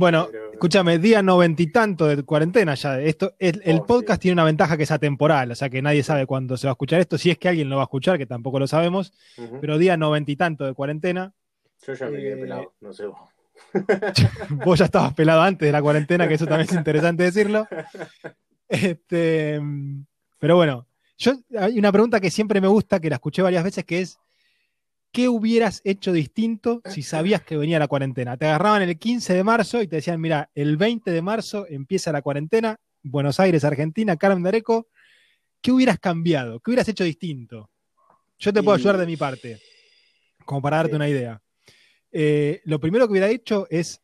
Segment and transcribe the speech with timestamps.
[0.00, 2.98] Bueno, Pero- escúchame, día noventa y tanto de cuarentena ya.
[2.98, 4.22] Esto, el, el Oh, podcast sí.
[4.22, 6.72] tiene una ventaja que es atemporal, o sea que nadie sabe cuándo se va a
[6.72, 9.12] escuchar esto, si es que alguien lo va a escuchar, que tampoco lo sabemos,
[9.60, 11.34] pero día noventa y tanto de cuarentena,
[11.86, 13.18] Yo ya me quedé eh, pelado, no sé vos.
[14.64, 17.68] vos ya estabas pelado antes de la cuarentena, que eso también es interesante decirlo.
[18.72, 19.60] Este,
[20.38, 20.86] pero bueno,
[21.18, 24.18] yo hay una pregunta que siempre me gusta, que la escuché varias veces, que es
[25.12, 28.36] ¿qué hubieras hecho distinto si sabías que venía la cuarentena?
[28.36, 32.12] Te agarraban el 15 de marzo y te decían, mira, el 20 de marzo empieza
[32.12, 34.88] la cuarentena, Buenos Aires, Argentina, Carmen de Areco,
[35.60, 36.60] ¿qué hubieras cambiado?
[36.60, 37.70] ¿Qué hubieras hecho distinto?
[38.38, 39.58] Yo te puedo ayudar de mi parte,
[40.44, 41.40] como para darte una idea.
[42.12, 44.02] Eh, lo primero que hubiera hecho es,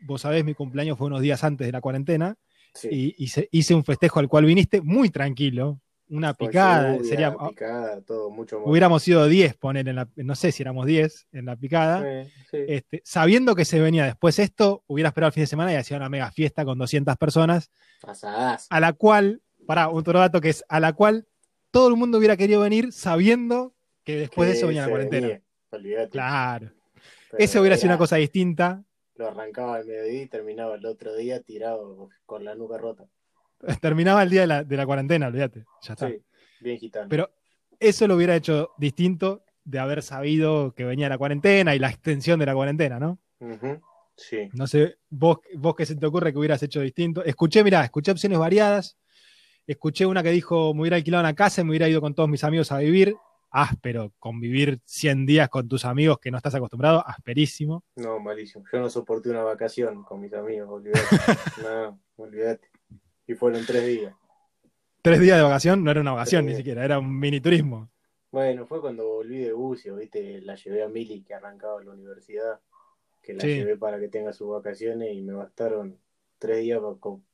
[0.00, 2.36] vos sabés, mi cumpleaños fue unos días antes de la cuarentena,
[2.74, 2.88] Sí.
[2.92, 5.80] y hice, hice un festejo al cual viniste muy tranquilo,
[6.10, 8.68] una picada, lluvia, sería, picada, todo mucho más.
[8.68, 12.30] hubiéramos sido 10, poner en la, no sé si éramos 10 en la picada, Sí,
[12.50, 12.56] sí.
[12.68, 15.96] este, sabiendo que se venía después esto, hubiera esperado el fin de semana y hacía
[15.96, 17.70] una mega fiesta con 200 personas,
[18.02, 18.66] Asadazo.
[18.70, 21.26] a la cual, para otro dato que es, a la cual
[21.70, 25.40] todo el mundo hubiera querido venir sabiendo que después de eso Que venía la cuarentena.
[25.70, 26.08] venía.
[26.08, 26.70] Claro.
[27.30, 28.82] Pero Eso hubiera sido era- una cosa distinta.
[29.16, 33.04] Lo arrancaba al mediodía y terminaba el otro día tirado con la nuca rota.
[33.80, 35.64] Terminaba el día de la, de la cuarentena, olvídate.
[35.82, 36.08] Ya está.
[36.08, 36.22] Sí,
[36.60, 37.08] bien gitano.
[37.08, 37.30] Pero
[37.80, 42.38] eso lo hubiera hecho distinto de haber sabido que venía la cuarentena y la extensión
[42.40, 43.18] de la cuarentena, ¿no?
[44.16, 44.48] Sí.
[44.52, 47.22] No sé, vos, vos qué se te ocurre que hubieras hecho distinto.
[47.22, 48.98] Escuché, mirá, escuché opciones variadas.
[49.66, 52.28] Escuché una que dijo, me hubiera alquilado una casa y me hubiera ido con todos
[52.28, 53.14] mis amigos a vivir.
[53.50, 57.84] Áspero, convivir 100 días con tus amigos que no estás acostumbrado, asperísimo.
[57.96, 58.64] No, malísimo.
[58.72, 61.16] Yo no soporté una vacación con mis amigos, olvidate.
[61.62, 62.68] no, olvidate.
[63.28, 64.14] Y fueron tres días.
[65.02, 67.88] Tres días de vacación no era una vacación ni siquiera, era un mini turismo.
[68.32, 70.40] Bueno, fue cuando volví de Bucio, ¿viste?
[70.42, 72.60] La llevé a Mili que arrancaba la universidad,
[73.22, 73.48] que la Sí.
[73.48, 75.98] llevé para que tenga sus vacaciones y me bastaron
[76.38, 76.80] tres días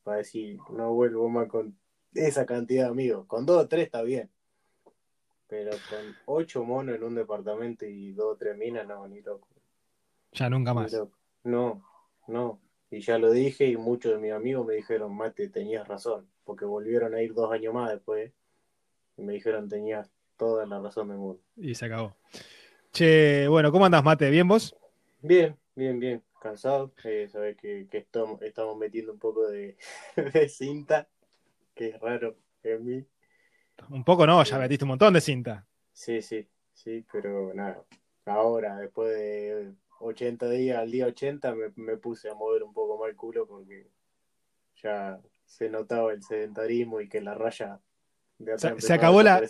[0.02, 1.76] para, decir, no vuelvo más con
[2.14, 3.26] esa cantidad de amigos.
[3.26, 4.30] Con dos o tres está bien.
[5.48, 9.48] Pero con ocho monos en un departamento y dos o tres minas, no, ni loco.
[10.32, 10.96] Ya nunca más.
[11.44, 11.82] No,
[12.28, 12.60] no.
[12.94, 16.64] Y ya lo dije y muchos de mis amigos me dijeron, Mate, tenías razón, porque
[16.64, 18.32] volvieron a ir dos años más después.
[19.16, 21.42] Y me dijeron, tenías toda la razón del mundo.
[21.56, 22.14] Y se acabó.
[22.92, 24.30] Che, bueno, ¿cómo andás, Mate?
[24.30, 24.76] ¿Bien vos?
[25.22, 26.22] Bien, bien, bien.
[26.40, 26.92] Cansado.
[27.02, 29.76] Eh, sabes que, que estamos, estamos metiendo un poco de,
[30.32, 31.08] de cinta,
[31.74, 33.04] que es raro en mí.
[33.90, 35.66] Un poco no, ya metiste un montón de cinta.
[35.92, 37.82] Sí, sí, sí, pero nada.
[38.24, 39.72] Ahora, después de
[40.04, 43.46] 80 días, al día 80, me, me puse a mover un poco más el culo
[43.46, 43.88] porque
[44.82, 47.80] ya se notaba el sedentarismo y que la raya
[48.38, 49.42] de atrás Se- se acabó la-.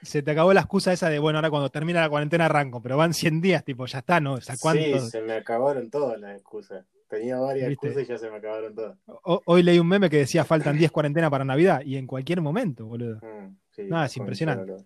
[0.00, 2.96] Se te acabó la excusa esa de, bueno, ahora cuando termina la cuarentena arranco, pero
[2.96, 4.34] van 100 días, tipo, ya está, ¿no?
[4.34, 5.00] O sea, ¿cuánto?
[5.00, 6.84] Sí, se me acabaron todas las excusas.
[7.08, 7.88] Tenía varias ¿Viste?
[7.88, 8.96] excusas y ya se me acabaron todas.
[9.06, 12.40] O- Hoy leí un meme que decía faltan 10 cuarentenas para Navidad y en cualquier
[12.40, 13.16] momento, boludo.
[13.22, 14.76] Mm, sí, Nada, es impresionante.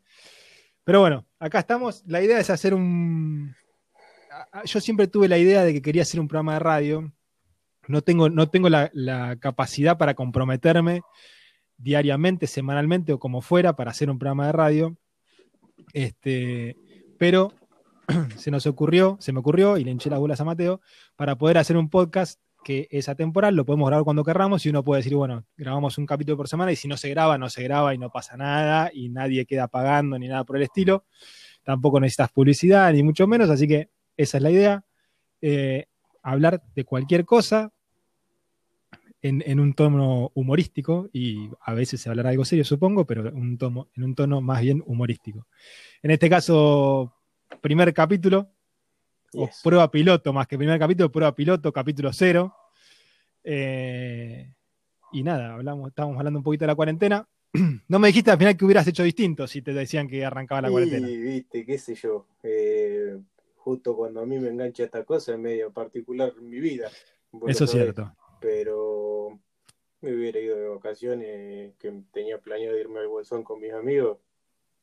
[0.84, 2.03] Pero bueno, acá estamos.
[2.06, 3.55] La idea es hacer un.
[4.65, 7.12] Yo siempre tuve la idea de que quería hacer un programa de radio.
[7.88, 11.03] No tengo, no tengo la, la capacidad para comprometerme
[11.76, 14.97] diariamente, semanalmente o como fuera para hacer un programa de radio.
[15.93, 16.76] Este,
[17.19, 17.53] pero
[18.37, 20.81] se nos ocurrió, se me ocurrió y le hinché las bolas a Mateo
[21.16, 24.84] para poder hacer un podcast que es atemporal, lo podemos grabar cuando querramos y uno
[24.84, 27.64] puede decir, bueno, grabamos un capítulo por semana y si no se graba, no se
[27.64, 31.04] graba y no pasa nada y nadie queda pagando ni nada por el estilo.
[31.64, 34.84] Tampoco necesitas publicidad ni mucho menos, así que esa es la idea.
[35.41, 35.87] Eh,
[36.23, 37.73] hablar de cualquier cosa
[39.21, 43.56] en, en un tono humorístico y a veces se hablará algo serio, supongo, pero un
[43.59, 45.47] tono, en un tono más bien humorístico.
[46.03, 47.15] En este caso,
[47.61, 48.49] primer capítulo,
[49.34, 52.55] o prueba piloto, más que primer capítulo, prueba piloto, capítulo cero.
[53.44, 54.53] Eh,
[55.12, 57.26] y nada, hablamos, estábamos hablando un poquito de la cuarentena.
[57.88, 60.70] No me dijiste al final que hubieras hecho distinto si te decían que arrancaba la
[60.70, 61.08] cuarentena.
[61.08, 62.26] Y viste, qué sé yo.
[62.43, 63.19] eh,
[63.62, 66.91] justo cuando a mí me engancha esta cosa, es medio particular en mi vida.
[67.47, 68.12] Eso es cierto.
[68.41, 69.38] Pero
[70.00, 74.19] me hubiera ido de vacaciones, que tenía planeado irme al Bolsón con mis amigos,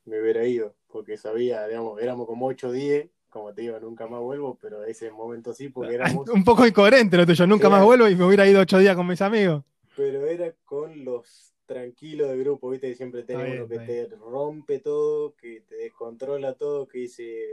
[0.06, 4.08] me hubiera ido, porque sabía, digamos, éramos como 8 o 10, como te digo, nunca
[4.08, 7.46] más vuelvo, pero ese momento sí, porque éramos, Un poco incoherente lo tuyo.
[7.46, 9.64] Nunca más vuelvo y me hubiera ido ocho días con mis amigos.
[9.96, 14.08] pero era con los tranquilos del grupo, viste, que siempre tenés bien, uno que te
[14.16, 17.48] rompe todo, que te descontrola todo, que dice,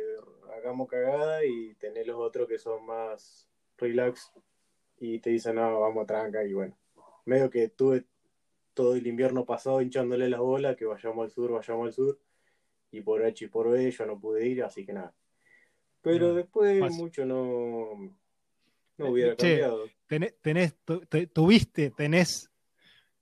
[0.56, 3.46] hagamos cagada, y tenés los otros que son más
[3.76, 4.32] relax
[4.98, 6.74] y te dicen, no, vamos a tranca, y bueno,
[7.26, 8.06] medio que tuve
[8.72, 12.18] todo el invierno pasado hinchándole las bolas, que vayamos al sur, vayamos al sur,
[12.90, 15.14] y por H y por B yo no pude ir, así que nada.
[16.00, 18.16] Pero No, después mucho no,
[18.96, 19.90] no hubiera Che, cambiado.
[20.06, 22.50] tenés, tenés- tu- te- tuviste, tenés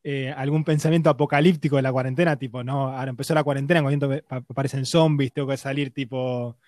[0.05, 4.11] eh, algún pensamiento apocalíptico de la cuarentena, tipo, no, ahora empezó la cuarentena, en cuanto
[4.31, 6.59] aparecen zombies, tengo que salir tipo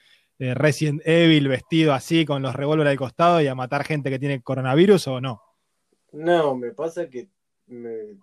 [0.41, 4.19] eh, Resident Evil vestido así, con los revólveres al costado y a matar gente que
[4.19, 5.43] tiene coronavirus o no.
[6.13, 7.29] No, me pasa que
[7.67, 8.19] me-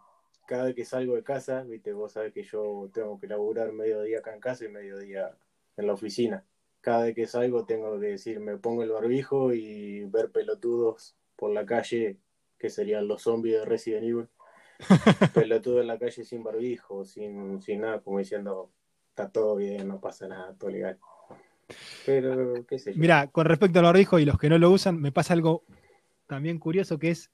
[0.48, 4.20] cada vez que salgo de casa, viste, vos sabés que yo tengo que laburar mediodía
[4.20, 5.38] acá en casa y mediodía
[5.78, 6.46] en la oficina.
[6.82, 11.52] Cada vez que salgo tengo que decir, me pongo el barbijo y ver pelotudos por
[11.54, 12.20] la calle,
[12.58, 14.28] que serían los zombies de Resident Evil.
[15.34, 18.72] Pelotudos en la calle sin barbijo, sin, sin nada, como diciendo,
[19.10, 21.00] está todo bien, no pasa nada, todo legal.
[22.06, 23.00] Pero, qué sé yo.
[23.00, 25.64] Mira, con respecto al barbijo y los que no lo usan, me pasa algo
[26.28, 27.32] también curioso que es,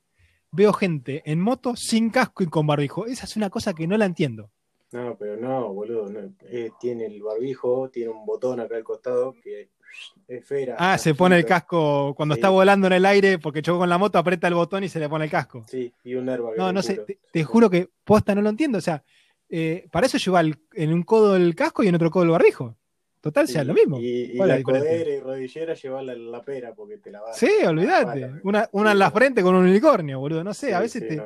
[0.52, 3.06] veo gente en moto sin casco y con barbijo.
[3.06, 4.52] Esa es una cosa que no la entiendo.
[4.92, 6.10] No, pero no, boludo.
[6.10, 6.34] no.
[6.50, 9.70] Eh, tiene el barbijo, tiene un botón acá al costado que
[10.28, 10.76] esfera.
[10.78, 12.40] Ah, se pone el casco cuando Sí.
[12.40, 15.00] está volando en el aire porque chocó con la moto, aprieta el botón y se
[15.00, 15.66] le pone el casco.
[15.68, 16.58] Sí, y un airbag.
[16.58, 18.78] No, no sé, te, te juro que posta no lo entiendo.
[18.78, 19.04] O sea,
[19.50, 22.30] eh, para eso lleva el- en un codo el casco y en otro codo el
[22.30, 22.76] barbijo.
[23.22, 24.00] Total, Sí, sea lo mismo.
[24.00, 27.12] Y, y ¿Cuál es la la codera y rodillera llevarla en la pera porque te
[27.12, 28.32] la vas Sí, olvídate.
[28.44, 30.42] Una, una en la frente con un unicornio, boludo.
[30.42, 31.22] No sé, a veces te-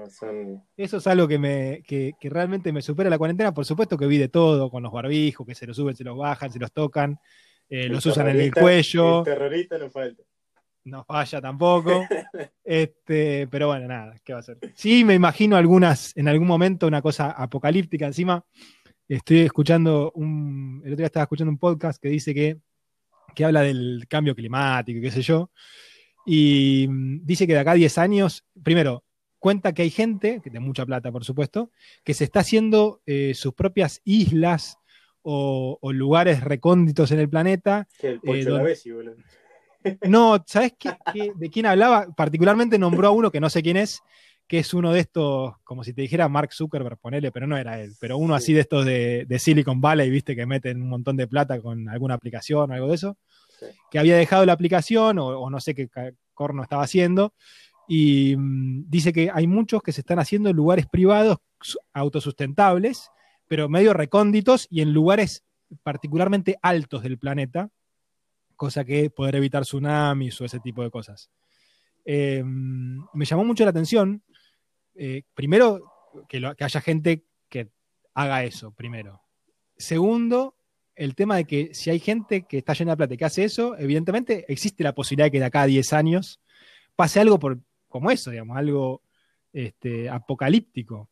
[0.76, 3.54] eso es algo que, me, que, que realmente me supera la cuarentena.
[3.54, 6.18] Por supuesto que vi de todo, con los barbijos, que se los suben, se los
[6.18, 7.20] bajan, se los tocan,
[7.76, 9.20] eh, los usan en el cuello.
[9.20, 10.22] El terrorista no falta.
[10.84, 12.06] no falla tampoco.
[12.64, 14.58] Este, pero bueno, nada, ¿qué va a ser?
[14.76, 18.06] Sí, me imagino algunas, en algún momento, una cosa apocalíptica.
[18.06, 18.46] Encima,
[19.08, 20.82] estoy escuchando un.
[20.86, 22.58] El otro día estaba escuchando un podcast que dice que,
[23.34, 25.50] que habla del cambio climático y qué sé yo.
[26.28, 29.04] Y mm, dice que de acá a 10 años, primero,
[29.40, 31.72] cuenta que hay gente, que de mucha plata, por supuesto,
[32.04, 34.78] que se está haciendo eh, sus propias islas
[35.24, 39.16] o, o lugares recónditos en el planeta Que el Eh, la don- Bessi, boludo.
[40.08, 42.08] no, ¿sabes qué, qué- de quién hablaba?
[42.16, 44.02] Particularmente nombró a uno que no sé quién es,
[44.48, 47.80] que es uno de estos, como si te dijera Mark Zuckerberg, ponele, pero no era
[47.82, 48.44] él, pero uno Sí.
[48.44, 51.88] así de estos de, de Silicon Valley, viste, que meten un montón de plata con
[51.90, 53.18] alguna aplicación o algo de eso,
[53.60, 53.66] Sí.
[53.90, 55.90] que había dejado la aplicación o, o no sé qué
[56.34, 57.34] corno estaba haciendo,
[57.88, 63.10] y mm, dice que hay muchos que se están haciendo en lugares privados su- autosustentables,
[63.54, 65.44] pero medio recónditos y en lugares
[65.84, 67.70] particularmente altos del planeta,
[68.56, 71.30] cosa que poder evitar tsunamis o ese tipo de cosas.
[72.04, 74.24] Eh, me llamó mucho la atención,
[74.96, 75.84] eh, primero,
[76.28, 77.70] que haya gente que
[78.16, 79.22] haga eso, primero.
[79.78, 80.56] Segundo,
[80.96, 83.44] el tema de que si hay gente que está llena de plata y que hace
[83.44, 86.42] eso, evidentemente existe la posibilidad de que de acá a 10 años
[86.96, 89.04] pase algo por, como eso, digamos, algo
[89.52, 91.12] este, apocalíptico.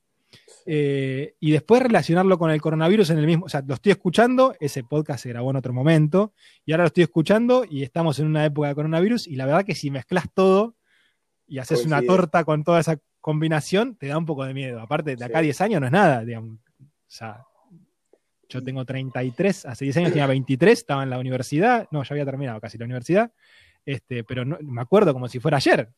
[0.65, 4.53] Eh, y después relacionarlo con el coronavirus en el mismo, o sea, lo estoy escuchando,
[4.59, 6.33] ese podcast se grabó en otro momento,
[6.65, 9.65] y ahora lo estoy escuchando y estamos en una época de coronavirus, y la verdad
[9.65, 10.75] que si mezclas todo
[11.47, 14.79] y haces una torta con toda esa combinación, te da un poco de miedo.
[14.79, 15.47] Aparte, de acá a Sí.
[15.47, 16.59] 10 años no es nada, digamos.
[16.79, 17.43] O sea,
[18.47, 22.25] yo tengo 33, hace 10 años tenía 23, estaba en la universidad, no, ya había
[22.25, 23.31] terminado casi la universidad,
[23.85, 25.89] este, pero no, me acuerdo como si fuera ayer.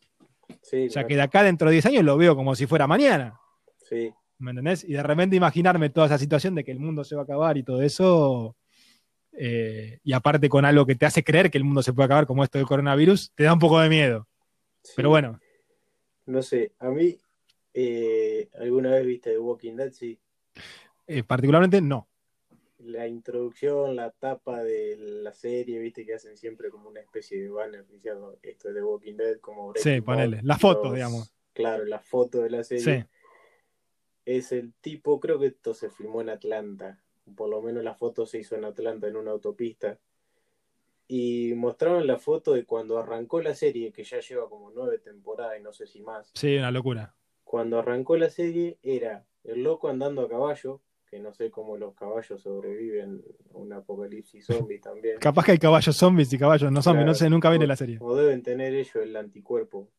[0.62, 1.08] Sí, O sea, claro.
[1.08, 3.40] que de acá dentro de 10 años lo veo como si fuera mañana.
[3.90, 4.12] sí.
[4.40, 4.84] ¿Me entendés?
[4.84, 7.58] Y de repente imaginarme toda esa situación de que el mundo se va a acabar
[7.58, 8.56] y todo eso,
[9.32, 12.26] eh, y aparte con algo que te hace creer que el mundo se puede acabar,
[12.28, 14.28] como esto del coronavirus, te da un poco de miedo.
[14.84, 14.94] sí.
[14.96, 15.40] Pero bueno,
[16.26, 17.18] No sé, a mí,
[17.74, 19.92] eh, ¿alguna vez viste The Walking Dead?
[19.92, 20.20] Sí.
[21.08, 22.08] eh, particularmente no.
[22.80, 27.50] La introducción, la tapa de la serie, viste que hacen siempre como una especie de
[27.50, 30.36] banner diciendo esto es The Walking Dead, como Sí, Breaking ponele.
[30.38, 31.34] Bad, Las fotos, digamos.
[31.54, 32.84] Claro, la foto de la serie.
[33.02, 33.06] Sí.
[34.26, 37.00] Es el tipo, creo que esto se filmó en Atlanta.
[37.36, 39.98] Por lo menos la foto se hizo en Atlanta en una autopista.
[41.08, 45.60] Y mostraron la foto de cuando arrancó la serie, que ya lleva como nueve temporadas
[45.60, 46.32] y no sé si más.
[46.34, 47.14] Sí, una locura.
[47.44, 51.94] Cuando arrancó la serie era el loco andando a caballo, que no sé cómo los
[51.94, 53.22] caballos sobreviven
[53.54, 55.20] a un apocalipsis zombie también.
[55.20, 57.12] Capaz que hay caballos zombies y caballos no zombies, Claro.
[57.12, 57.98] no sé, nunca vi la serie.
[58.02, 59.90] O deben tener ellos el anticuerpo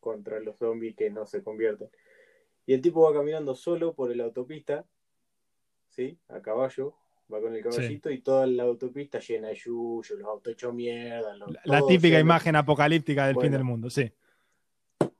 [0.00, 1.88] contra los zombies que no se convierten.
[2.66, 4.84] Y el tipo va caminando solo por la autopista,
[5.90, 6.16] ¿sí?
[6.28, 6.94] A caballo,
[7.32, 11.34] va con el caballito y toda la autopista llena de yuyo, los autos hechos mierda.
[11.36, 12.20] los- La, la típica lleno.
[12.20, 14.12] imagen apocalíptica del fin del mundo, sí.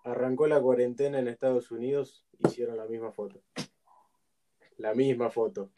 [0.05, 3.41] Arrancó la cuarentena en Estados Unidos, hicieron la misma foto.
[4.79, 5.71] La misma foto.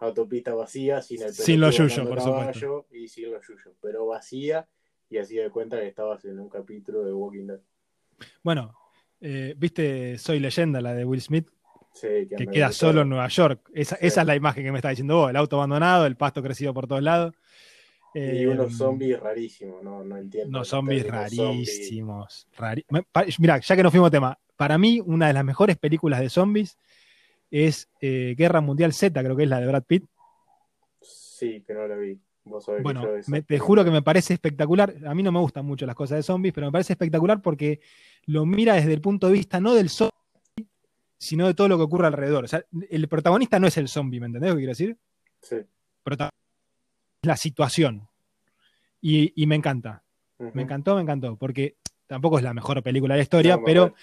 [0.00, 4.68] Autopista vacía, sin el Sin los yuyos, por caballo Y sin los yuyos, pero vacía
[5.10, 7.60] y así de cuenta que estabas en un capítulo de Walking Dead.
[8.42, 8.76] Bueno,
[9.20, 11.48] eh, viste Soy Leyenda, la de Will Smith,
[11.92, 12.06] Sí,
[12.36, 13.68] que queda solo en Nueva York.
[13.74, 14.06] Esa, Sí.
[14.06, 16.72] esa es la imagen que me está diciendo vos, el auto abandonado, el pasto crecido
[16.72, 17.34] por todos lados.
[18.14, 20.48] y unos zombies rarísimos, no, no entiendo.
[20.48, 22.48] Unos zombies rarísimos.
[23.38, 26.76] Mira, ya que nos fuimos tema, para mí una de las mejores películas de zombies
[27.50, 30.04] es eh, Guerra Mundial Z, creo que es la de Brad Pitt.
[31.00, 32.18] Sí, que no la vi.
[32.82, 33.04] Bueno,
[33.46, 34.94] te juro que me parece espectacular.
[35.06, 37.80] A mí no me gustan mucho las cosas de zombies, pero me parece espectacular porque
[38.26, 40.12] lo mira desde el punto de vista no del zombie,
[41.18, 42.44] sino de todo lo que ocurre alrededor.
[42.44, 44.96] O sea, el protagonista no es el zombie, ¿me entendés lo que quiero decir?
[45.40, 45.56] Sí.
[47.22, 48.08] la situación.
[49.00, 50.02] Y, me encanta.
[50.38, 51.36] Me encantó, me encantó.
[51.36, 51.76] Porque
[52.06, 53.94] tampoco es la mejor película de la historia, pero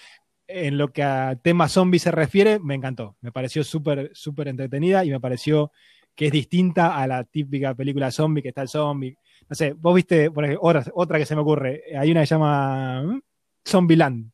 [0.48, 3.16] en lo que a tema zombie se refiere, me encantó.
[3.20, 5.72] Me pareció súper, súper entretenida y me pareció
[6.16, 9.16] que es distinta a la típica película zombie, que está el zombie.
[9.48, 12.26] No sé, vos viste, por ejemplo, otra, otra que se me ocurre, hay una que
[12.26, 13.20] se llama.
[13.68, 14.30] Zombieland,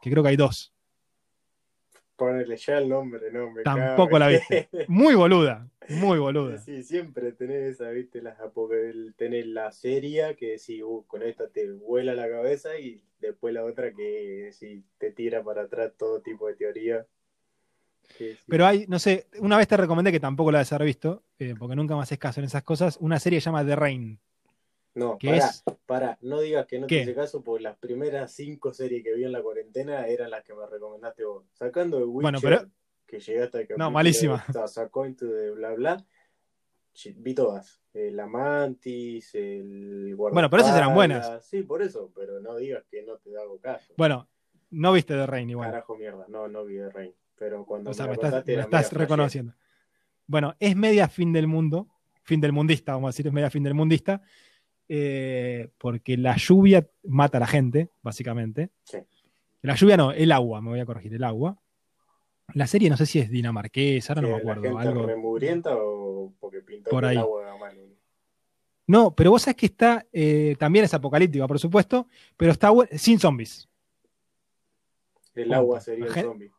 [0.00, 0.74] que creo que hay dos.
[2.16, 4.68] Ponerle ya el nombre, no, Tampoco la viste.
[4.88, 6.58] Muy boluda, muy boluda.
[6.58, 8.36] Sí, siempre tenés esa, viste, las,
[9.16, 13.64] tenés la serie que si uh, con esta te vuela la cabeza y después la
[13.64, 17.06] otra que si te tira para atrás todo tipo de teoría.
[18.46, 21.76] Pero hay, no sé, una vez te recomendé que tampoco la has visto, eh, porque
[21.76, 24.20] nunca más es caso en esas cosas, una serie que se llama The Rain.
[24.94, 25.50] No, para,
[25.86, 29.24] para, no digas que no te hice caso, porque las primeras cinco series que vi
[29.24, 31.44] en la cuarentena eran las que me recomendaste vos.
[31.54, 32.70] Sacando de Witcher, bueno, pero...
[33.06, 34.44] que llegaste a No, malísima.
[34.66, 36.04] Sacó de bla bla.
[37.16, 37.80] Vi todas.
[37.94, 41.42] El Amantis, el Bueno, pero esas eran buenas.
[41.46, 43.94] Sí, por eso, pero no digas que no te hago caso.
[43.96, 44.28] Bueno,
[44.70, 45.70] no viste The Rain igual.
[45.70, 49.52] Carajo mierda, no, no vi The Rain pero cuando o sea, me, estás, reconociendo.
[50.28, 51.88] Bueno, es media fin del mundo,
[52.22, 54.22] fin del mundista, vamos a decir, es media fin del mundista,
[54.88, 58.70] eh, porque la lluvia mata a la gente, básicamente.
[58.84, 58.98] Sí.
[59.62, 61.60] La lluvia no, el agua, me voy a corregir, el agua.
[62.54, 64.72] La serie no sé si es dinamarquesa, ahora no me acuerdo.
[64.72, 65.04] ¿La algo...
[65.04, 67.16] remugrienta o porque pintó por ahí.
[67.16, 67.80] el agua mano?
[68.86, 72.06] No, pero vos sabés que está, eh, también es apocalíptica, por supuesto,
[72.36, 73.68] pero está sin zombies.
[75.34, 76.52] El agua sería el zombie.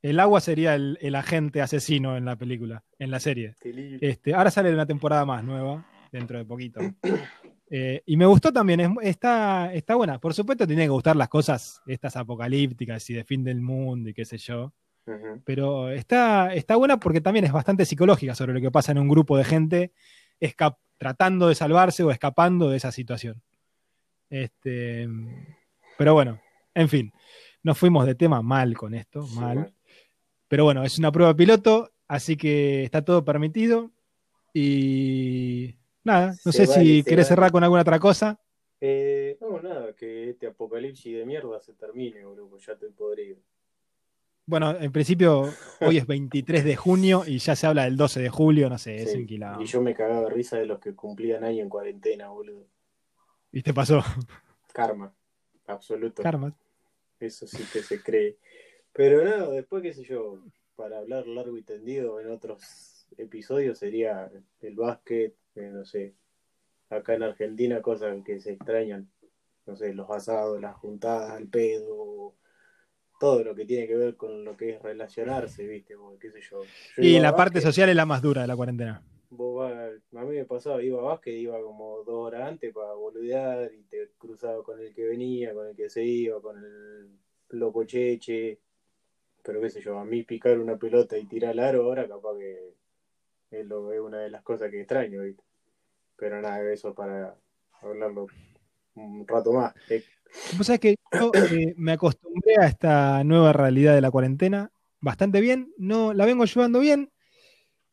[0.00, 3.54] El agua sería el, agente asesino en la película, en la serie.
[4.00, 6.80] Este, ahora sale una temporada más nueva, dentro de poquito.
[7.70, 10.18] Eh, y me gustó también, está, está buena.
[10.18, 14.14] Por supuesto, tiene que gustar las cosas estas apocalípticas y de fin del mundo y
[14.14, 14.72] qué sé yo.
[15.44, 19.08] Pero está, está buena porque también es bastante psicológica sobre lo que pasa en un
[19.08, 19.92] grupo de gente
[20.98, 23.42] tratando de salvarse o escapando de esa situación.
[24.30, 25.08] Este,
[25.96, 26.40] pero bueno,
[26.74, 27.12] en fin,
[27.62, 29.72] nos fuimos de tema mal con esto, mal.
[30.48, 33.90] Pero bueno, es una prueba piloto, así que está todo permitido.
[34.54, 38.40] Y nada, no sé si querés cerrar con alguna otra cosa.
[38.80, 43.38] Eh, no, nada, que este apocalipsis de mierda se termine, boludo, ya estoy podrido.
[44.46, 48.28] Bueno, en principio hoy es 23 de junio y ya se habla del 12 de
[48.30, 49.60] julio, no sé, es inquilado.
[49.60, 52.66] Y yo me cagaba de risa de los que cumplían ahí en cuarentena, boludo.
[53.52, 54.02] ¿Y te pasó?
[54.72, 55.12] Karma,
[55.66, 56.22] absoluto.
[56.22, 56.56] Karma.
[57.20, 58.38] Eso sí que se cree.
[58.98, 60.42] Pero nada, después, qué sé yo,
[60.74, 64.28] para hablar largo y tendido en otros episodios sería
[64.60, 66.16] el básquet, eh, no sé,
[66.90, 69.08] acá en Argentina cosas que se extrañan,
[69.66, 72.34] no sé, los asados, las juntadas, el pedo,
[73.20, 76.62] todo lo que tiene que ver con lo que es relacionarse, viste, qué sé yo.
[76.96, 79.00] y la parte social es la más dura de la cuarentena.
[79.30, 83.84] a mí me pasaba, iba a básquet, iba como dos horas antes para boludear y
[83.84, 87.10] te cruzaba con el que venía, con el que se iba, con el
[87.50, 88.58] loco cheche,
[89.48, 92.36] pero qué sé yo, a mí picar una pelota y tirar al aro ahora capaz
[92.36, 92.74] que
[93.50, 95.42] es, lo, es una de las cosas que extraño, ¿viste?
[96.16, 97.34] Pero nada, eso para
[97.80, 98.26] hablarlo
[98.94, 99.72] un rato más.
[99.88, 100.04] Eh,
[100.54, 105.40] Vos sabés que yo eh, me acostumbré a esta nueva realidad de la cuarentena bastante
[105.40, 107.10] bien, no la vengo llevando bien,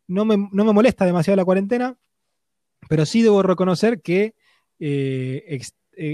[0.07, 1.97] no me, no me molesta demasiado la cuarentena,
[2.89, 4.35] pero sí debo reconocer que
[4.79, 5.61] eh,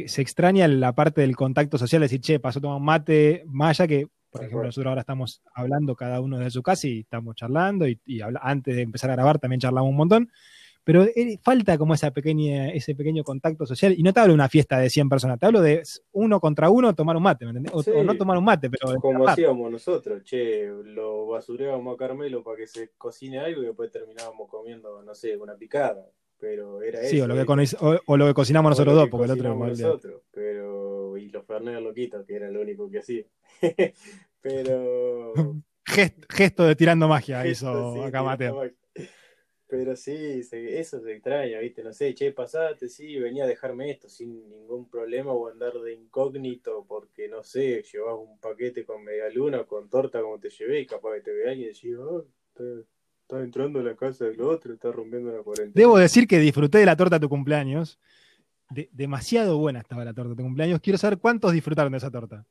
[0.05, 3.87] se extraña la parte del contacto social, decir, che, pasó a tomar un mate, allá
[3.87, 7.85] que por ejemplo, nosotros ahora estamos hablando cada uno de su casa y estamos charlando
[7.87, 7.99] y,
[8.41, 10.31] antes de empezar a grabar también charlamos un montón.
[10.83, 13.93] Pero eh, falta como esa pequeña, ese pequeño contacto social.
[13.95, 15.83] Y no te hablo de una fiesta de 100 personas, te hablo de
[16.13, 17.71] uno contra uno tomar un mate, ¿me entendés?
[17.73, 18.99] O, no tomar un mate, pero.
[18.99, 23.91] Como hacíamos nosotros, che, lo basureábamos a Carmelo para que se cocine algo y después
[23.91, 26.03] terminábamos comiendo, no sé, una picada.
[26.41, 27.45] Pero era sí, o lo, que
[28.07, 32.25] o, lo que cocinamos nosotros dos, porque el otro nosotros, pero y los Fernández loquitos,
[32.25, 33.23] que era lo único que hacía.
[34.41, 35.33] pero.
[35.85, 38.71] Gesto, de tirando magia hizo acá Mateo.
[39.67, 41.83] Pero sí, eso se extraña, ¿viste?
[41.83, 45.93] No sé, che, pasate, sí, venía a dejarme esto sin ningún problema o andar de
[45.93, 50.81] incógnito porque, no sé, llevas un paquete con media luna, con torta como te llevé
[50.81, 52.25] y capaz que te ve alguien y decís, oh,
[53.31, 55.71] Está entrando a la casa del otro, está rompiendo la cuarentena.
[55.73, 57.97] Debo decir que disfruté de la torta de tu cumpleaños.
[58.69, 60.81] De- demasiado buena estaba la torta de tu cumpleaños.
[60.81, 62.45] Quiero saber cuántos disfrutaron de esa torta.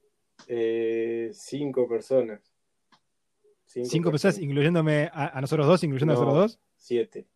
[0.49, 2.41] Eh, cinco personas.
[3.67, 6.23] Cinco personas, incluyéndome a, a nosotros dos, incluyendo a No.
[6.25, 6.61] nosotros dos.
[6.79, 7.27] Siete.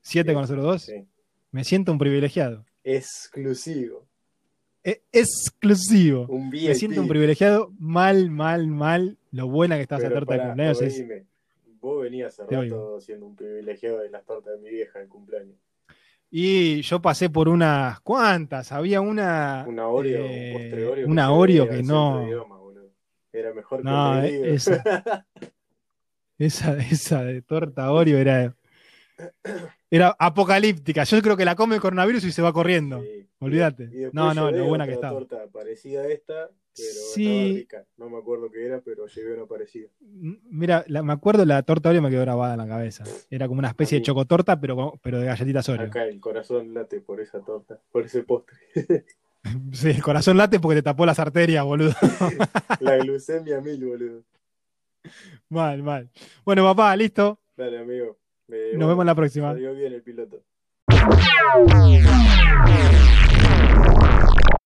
[0.00, 0.82] Siete con nosotros dos.
[0.82, 1.04] Sí.
[1.50, 2.64] Me siento un privilegiado.
[2.84, 4.06] Exclusivo.
[4.84, 6.26] E- exclusivo.
[6.28, 6.48] Un.
[6.50, 7.72] Me siento un privilegiado.
[7.80, 9.18] Mal, mal, mal.
[9.32, 11.04] Lo buena que está esa torta de cumpleaños es.
[11.82, 15.56] Vos venías hace rato siendo un privilegiado de las tortas de mi vieja de cumpleaños.
[16.30, 18.72] Y yo pasé por unas cuantas.
[18.72, 19.66] Había una.
[19.68, 21.08] Una Oreo, eh, un postre Oreo.
[21.08, 22.58] una se Oreo que no- idioma.
[23.34, 24.44] Era mejor que No, el eh, pedido.
[24.54, 25.26] esa-
[26.38, 28.54] Esa, esa de torta Oreo era.
[29.90, 31.04] Era apocalíptica.
[31.04, 33.00] Yo creo que la come el coronavirus y se va corriendo.
[33.02, 33.28] Sí.
[33.40, 34.10] Olvídate.
[34.12, 35.18] No, no, lo buena que estaba.
[35.18, 37.26] torta parecida a esta, pero Sí.
[37.26, 37.86] estaba rica.
[37.96, 39.88] No me acuerdo qué era, pero llevé una parecida.
[40.00, 43.04] Mira, la- me acuerdo la torta Oreo me quedó grabada en la cabeza.
[43.30, 45.86] Era como una especie de chocotorta, pero, pero de galletitas Oreo.
[45.88, 48.56] Acá el corazón late por esa torta, por ese postre.
[49.72, 51.92] Sí, el corazón late porque te tapó las arterias, boludo.
[52.80, 54.22] La glucemia mil, boludo.
[55.48, 56.08] mal, mal.
[56.44, 57.40] Bueno, papá, listo.
[57.56, 58.18] Dale, amigo.
[58.48, 59.52] Eh, Nos bueno, vemos la próxima.
[59.52, 60.42] Salió bien el piloto.